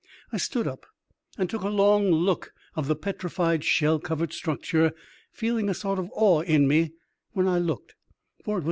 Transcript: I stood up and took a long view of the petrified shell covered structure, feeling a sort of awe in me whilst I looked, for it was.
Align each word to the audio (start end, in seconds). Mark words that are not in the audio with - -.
I 0.31 0.37
stood 0.37 0.67
up 0.67 0.87
and 1.37 1.47
took 1.47 1.61
a 1.61 1.69
long 1.69 2.05
view 2.07 2.37
of 2.75 2.87
the 2.87 2.95
petrified 2.95 3.63
shell 3.63 3.99
covered 3.99 4.33
structure, 4.33 4.93
feeling 5.31 5.69
a 5.69 5.75
sort 5.75 5.99
of 5.99 6.09
awe 6.13 6.39
in 6.41 6.67
me 6.67 6.93
whilst 7.35 7.49
I 7.49 7.59
looked, 7.59 7.93
for 8.43 8.53
it 8.53 8.55
was. 8.55 8.59